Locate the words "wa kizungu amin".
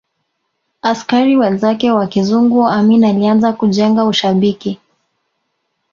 1.91-3.03